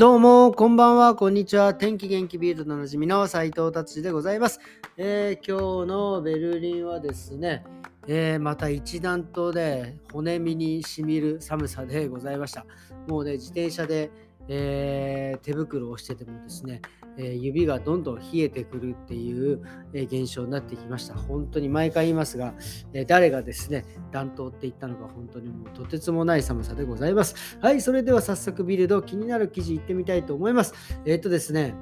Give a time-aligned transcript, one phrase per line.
[0.00, 1.74] どうも、こんばんは、こんにちは。
[1.74, 4.58] 天気元気ビールドのおなじみの斉藤達でございます、
[4.96, 7.66] えー、今日のベルリンはですね、
[8.06, 12.64] えー、また一段とで骨身にしみる寒さでございました。
[13.08, 14.10] もうね、自転車で、
[14.52, 16.82] えー、手袋をしててもですね、
[17.16, 19.62] え指がどんどん冷えてくるっていう、
[19.94, 21.14] え現象になってきました。
[21.14, 22.54] 本当に毎回言いますが、
[22.92, 27.58] え誰がですね、暖冬って言ったのか本当にもうとてつもない寒さでございます。
[27.60, 30.74] はい、それでは早速ビルド気になる記事いってみたいと思います。
[31.04, 31.74] えっ、とですね、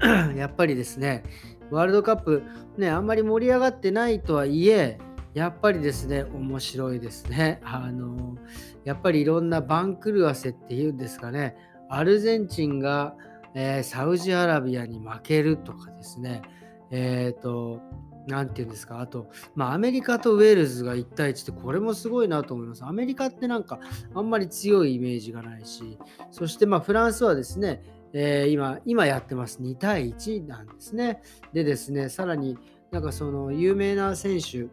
[0.36, 1.22] やっぱりですね、
[1.70, 2.42] ワールドカップ、
[2.78, 4.98] ね、あんまり盛り上がってないとはいえ、
[5.34, 7.60] やっぱりですね、面白いですね。
[7.64, 8.36] あの、
[8.84, 11.56] やっぱりいろんな番狂わせっていうんですかね、
[11.88, 13.14] アルゼンチンが、
[13.54, 16.42] えー、サウジアラビアに負けるとかですね、
[16.90, 17.80] えっ、ー、と、
[18.26, 22.84] なんていうんですか、あと、まあ、アメリカとウェールズが1対1って、これもすごいなと思います。
[22.84, 23.80] アメリカってなんか、
[24.14, 25.98] あんまり強いイメージがないし、
[26.30, 27.82] そして、まあ、フランスはですね、
[28.14, 29.60] えー、今、今やってます。
[29.60, 31.20] 2対1なんですね。
[31.52, 32.56] でですね、さらに
[32.92, 34.68] なんかその有名な選手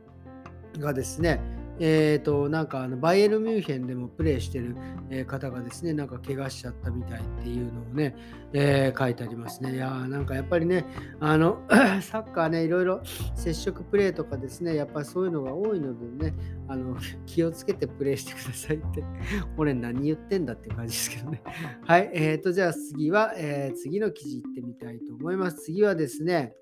[0.80, 1.42] がですね、
[1.84, 4.76] えーと、なんかあのバイエルミュンヘンでもプレーしてる、
[5.26, 8.16] 方がですね、なんか怪我しちゃったみたいっていうのをね、
[8.54, 9.74] えー、書いてありますね。
[9.74, 10.86] いやーなんかやっぱりね、
[11.20, 11.60] あの
[12.02, 13.02] サッカーね、いろいろ
[13.36, 16.36] 接触プレーとかですね、やっぱりそういうのが多いのでね、
[16.68, 19.04] あの気をつけてプレーしてくださいって、
[19.58, 21.42] 俺何言ってんだっていう感じですけどね。
[21.84, 25.64] はい、えーと、じゃあ次は、えー、次の記事いってみたいと思います。
[25.64, 26.54] 次はですね、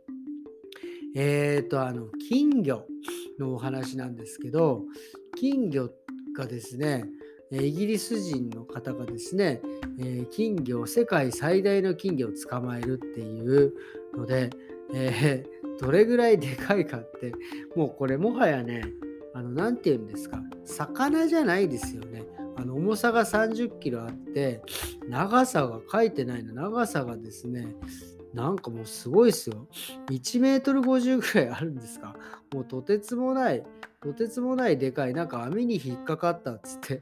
[1.15, 2.85] えっ、ー、と、あの、金魚
[3.39, 4.83] のお話なんですけど、
[5.35, 5.89] 金魚
[6.35, 7.05] がですね、
[7.51, 9.61] イギリス人の方がですね、
[9.99, 13.73] え金魚、世界最大の金魚を捕まえるっていう
[14.15, 14.51] ので、
[14.93, 17.33] えー、どれぐらいでかいかって、
[17.75, 18.83] もうこれもはやね、
[19.33, 22.23] あの、なんて言うんですか、魚じゃないですよね。
[22.55, 24.61] あの重さが30キロあって、
[25.07, 27.73] 長さが書いてないの、長さがですね、
[28.33, 29.67] なんかもうすごいですよ。
[30.07, 32.15] 1メートル50ぐらいあるんですか？
[32.53, 33.63] もうとてつもない、
[34.01, 36.99] とてつもないでかい、なんか網に引っかかったっつって、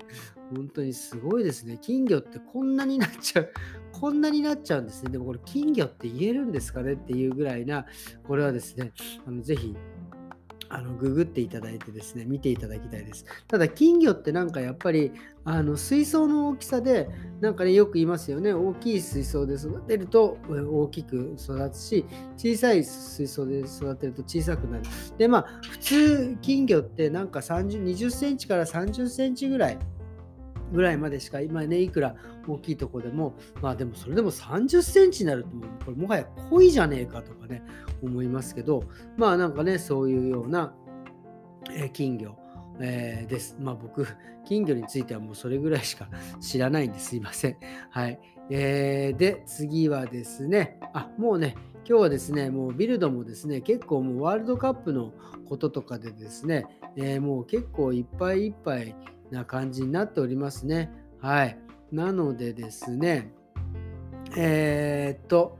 [0.55, 1.79] 本当にすごいですね。
[1.81, 3.51] 金魚ってこんなになっちゃう、
[3.91, 5.11] こんなになっちゃうんですね。
[5.11, 6.93] でもこれ金魚って言えるんですかね？
[6.93, 7.85] っていうぐらいな、
[8.25, 8.94] これはですね、
[9.25, 9.75] あのぜひ
[10.69, 13.25] あのググっていただいてですね、見ていただきたいです。
[13.47, 15.11] ただ、金魚ってなんかやっぱり、
[15.45, 24.83] あの水槽の大きさで、なんかね、よく言いますよね、大きい水槽で育てると大きく育つし、小さい水槽で育てると小さくなる。
[25.17, 29.77] で、まあ、普通、金魚ってなんか30 20センチから30センチぐらい
[30.72, 32.16] ぐらいまでしか今ねいくら
[32.47, 35.50] 大きいとこでもまあでもそれでも30センチになると
[35.85, 37.63] これもはや恋じゃねえかとかね
[38.01, 38.83] 思いますけど
[39.17, 40.73] まあなんかねそういうような、
[41.72, 42.38] え、金魚、
[42.79, 43.57] えー、です。
[43.59, 44.07] まあ僕
[44.45, 47.57] 金魚についてはもうそれぐらいしか知らないんですいません。
[47.89, 48.19] はい。
[48.50, 51.56] えー、で次はですねあもうね
[51.88, 55.13] 今日はですね、もうビルドもですね、結構もうワールドカップの
[55.47, 56.66] こととかでですね、
[56.97, 58.94] えー、もう結構いっぱいいっぱい
[59.31, 60.91] な感じになっておりますね。
[61.21, 61.57] はい。
[61.91, 63.31] なのでですね、
[64.35, 65.57] えー、っと、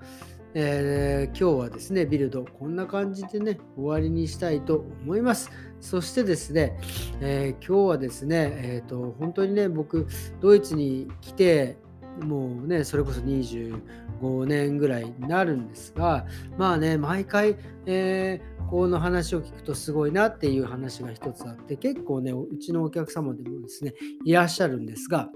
[0.54, 5.52] えー、今日はですね、ビルド、こんな感じでね、終わりにしたいと思います。
[5.80, 6.80] そしてですね、
[7.22, 10.08] えー、今日はですね、えーと、本当にね、僕、
[10.42, 11.78] ドイツに来て、
[12.22, 16.26] もうね、それこそ25年ぐらいになるんですが、
[16.58, 23.94] まあね、毎回、えー、この話を聞くとすごいなっていう話が一つあって結構ねうちのお客様でもですね
[24.26, 25.30] いらっしゃるんですが、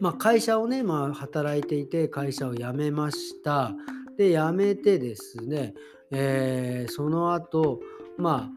[0.00, 3.74] まあ、会社をね、まあ、働いていて会社を辞めました。
[4.16, 5.74] で辞めてですね、
[6.12, 7.80] えー、その後
[8.16, 8.50] ま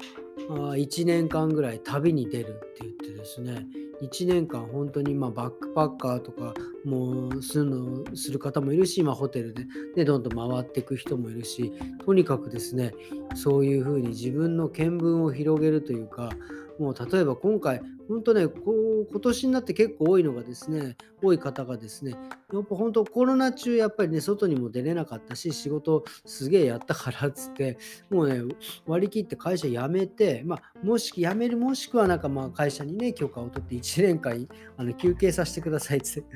[0.49, 3.65] あ1年間ぐらい旅に出るって言ってですね
[4.02, 6.53] 1年間本当にまバックパッカーとか
[6.85, 9.66] もうするのする方もいるし、まあ、ホテルで、
[9.96, 11.74] ね、どんどん回っていく人もいるし
[12.06, 12.94] とにかくですね
[13.36, 16.30] そういうふうに自分の見聞を広げるというか
[16.79, 22.12] もう例えば今回、本当ね、こう今年になって結構多いのがですね、多い方がですね、
[22.53, 27.77] やっぱ本当コロナ中やっぱりね、外にも出れなかったし、仕事すげえやったからっつって、
[28.09, 28.41] もうね、
[28.85, 34.47] 割り切って会社辞めて、まあ、もし辞める、もしくはなんかまあ会社にね、許可を取って1年間
[34.77, 36.30] あの休憩させてくださいっつって、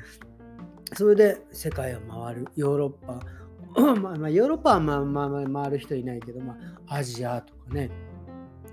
[0.94, 3.20] それで世界を回る、ヨーロッパ、
[3.96, 6.56] まあ、まあ、ヨーロッパはまあまあまあ回る人いないけど、ま
[6.86, 7.90] あ、アジアとかね、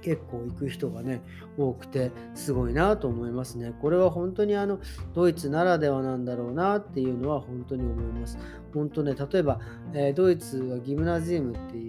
[0.01, 1.21] 結構行く人がね
[1.57, 3.73] 多くてすごいなと思いますね。
[3.81, 4.79] これは本当にあの
[5.13, 8.37] ドイツならではなんだろうなっていうのは本当に思います。
[8.73, 9.59] 本当ね例えば、
[9.93, 11.88] えー、ドイツはギムナジウムってい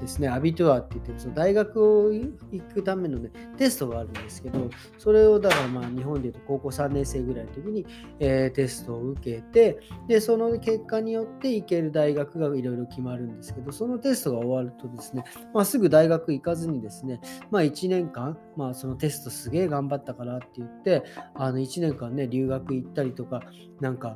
[0.00, 2.30] ですね、アビトゥアって言ってその大学を行
[2.74, 7.86] くための、ね、テストがあるんですけど、それをだからまあ日本でいうと高校3年生ぐらいの時に、
[8.20, 9.78] えー、テストを受けて、
[10.08, 15.24] で、その結果によって行ける大学がいろいろ決まるんですけど、そのテストが終わるとですね、
[15.54, 21.04] まあ、すぐ大学行かずにですね、まあ1年間、まあそのテストすげえ頑張ったからって言って、
[21.34, 23.42] あの1年間ね、留学行ったりとか、
[23.80, 24.14] なんか、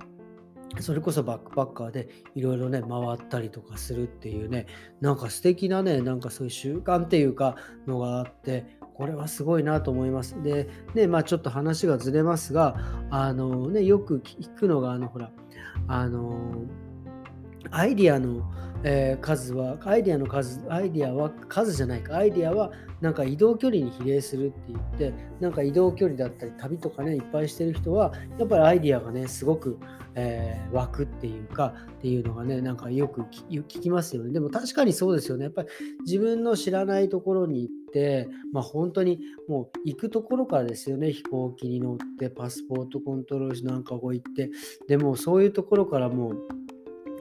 [0.80, 4.66] それこそバックパッカーでいろいろね回ったりとかするっていうね
[5.00, 8.66] なんか素敵なねなんかそういう習慣っていうかのがあって
[8.96, 10.42] これはすごいなと思います。
[10.42, 12.76] で、ね、まあちょっと話がずれますが、
[13.10, 15.30] あのね、よく聞くのが、あの、ほら、
[15.86, 16.64] あの、
[17.70, 18.42] アイディアの、
[18.84, 22.70] えー、数は、アイディアの数、アイディアは、数じゃないか、アイディアは
[23.00, 29.78] なんか移動距離に比例するって言って、なんか移動距離だったり、旅とかね、いっぱいしてる人は、やっぱりアイディアがね、すごく、
[30.14, 34.32] えー、湧くっていうか、っていうのがね、なんかよく聞きますよね。
[34.32, 35.44] でも確かにそうですよね。
[35.44, 35.68] やっぱり
[36.06, 41.12] 自分の知らないところに行って、まあ本当にもう行くところからですよね。
[41.12, 44.50] 飛行機に乗って、パスポートコントロールなんかこう行って、
[44.88, 46.48] でもそういうところからもう、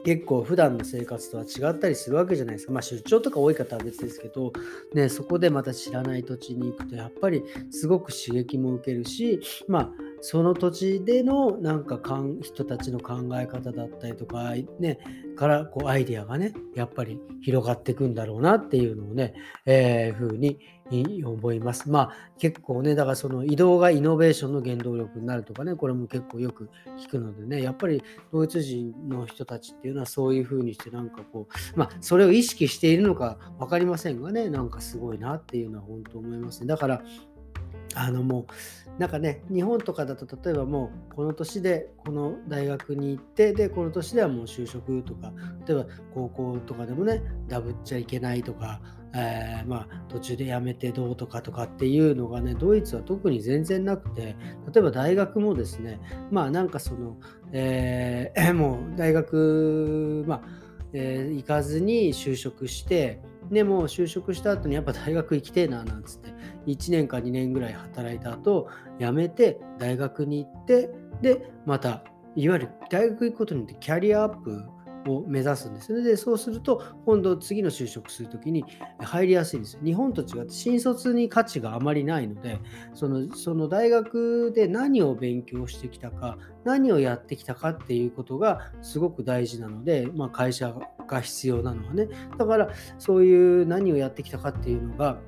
[0.06, 2.72] 結構普段の生活とは違ったりするわけじゃないですか。
[2.72, 4.52] まあ出張とか多い方は別ですけど、
[4.94, 7.42] ね、そこでまた知らない土地に行くとやっぱり
[7.72, 9.90] すごく刺激も受けるし、まあ
[10.20, 14.98] その土地でのなんかかん人たちの考え方だったりとか、ね、
[15.36, 19.34] からこうアイディアがね、やっぱり広がっていくんだろうなっていうのをね、
[19.66, 20.58] えー、ふうに
[21.24, 21.90] 思います。
[21.90, 28.02] まあ結構ね、だからその移動がイノベーションの原動力になるとかね、これも結構よく聞くのでね、やっぱり
[28.32, 36.66] ドイツ人の人たちっていうのはそういうふうにしてなんかこう、まあそれを意識しているのか分かりませんがね、なんかすごいなっていうのは本当思いますね。
[36.66, 37.02] だから
[37.96, 38.46] あのも
[38.98, 45.32] うなんかね日本とかだと例えばもうこの年でこの大学に行ってでこの年ではもう就職とか
[45.66, 48.80] 例えば高校とかでもねダブっちゃいけないとか、
[49.14, 54.36] えー、まあ途中で辞めてどうとかとかっていうのがねドイツは特に全然なくて
[54.72, 55.98] 例えば大学もですね
[56.30, 57.16] まあなんかその、
[57.52, 60.42] えー、 もう大学まあ、
[60.92, 63.20] えー、行かずに就職して
[63.50, 66.35] でも就職した後にやっぱ大学行きてえななんつって。
[66.66, 68.68] 1年か2年ぐらい働いた後
[68.98, 70.90] 辞めて大学に行って
[71.22, 72.04] でまた
[72.34, 74.68] いわゆる大学行くことによってキャリアアップ
[75.10, 76.02] を目指すんですね。
[76.02, 78.64] で、そうすると、今度次の就職するときに
[78.98, 79.80] 入りやすいんですよ。
[79.84, 82.58] 日本と違って新卒に価値があまりないので、
[82.94, 90.74] そのその大学で何を勉強してきたか、何をやってきたかっていうことがすごく大事なので、まあ、会社
[91.06, 92.08] が必要なのはね。
[92.38, 95.18] だから、そういう何をやってきたかっていうのが、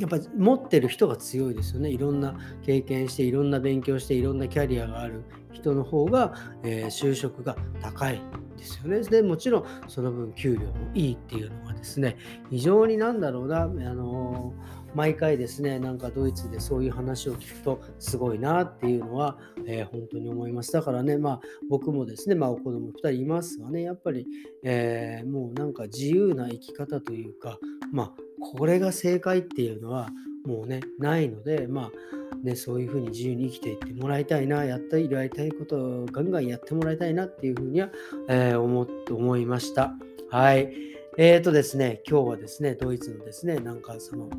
[0.00, 1.90] やっぱ持ってる人が強いですよね。
[1.90, 8.20] いろんな経験して、いろんな勉強して、いろんなキャリアがある人の方が、えー、就職が高い
[8.56, 9.00] ですよね。
[9.02, 12.16] でもちろんその分給料もいいっていうのがですね、
[12.50, 20.72] 非常になんだろうな、あのー毎回ですね、なんかドイツでそういう話を聞くとすごいなっていうのは、えー、本当に思います。
[20.72, 24.26] だからね、まあ僕もですね、まあお子供2人いますがね、やっぱり、
[24.64, 27.58] え、もうなんか自由な生き方というか、
[27.92, 30.10] まあこれが正解っていうのは
[30.44, 37.90] もうね、ないので、まあね、そういうふうに自由に生きていってもらいたいな、やったりやりたいことをガンガンやってもらいたいなっていうふうには、
[38.28, 39.94] えー、思思いました。
[40.30, 40.72] はい。
[41.18, 44.30] えーとですね、今日はですね、ドイツのですね、なんかその、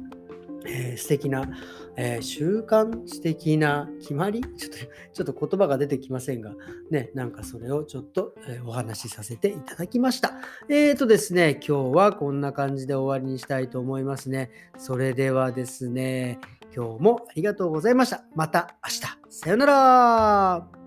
[0.66, 1.50] えー、素敵な、
[1.96, 4.42] えー、習慣、素敵な決まり？
[4.58, 4.78] ちょっと、
[5.14, 6.54] ちょっと言葉が出てきませんが、
[6.90, 10.34] ね、なんかそれをちょっと、えー、お話しさせていただきました。
[10.70, 14.52] えーとですね、今日はこんな感じで終わりにしたいと思いますね。
[14.78, 16.40] それではですね、
[16.76, 18.24] 今日もありがとうございました。
[18.36, 19.02] また明日。
[19.30, 20.79] さよなら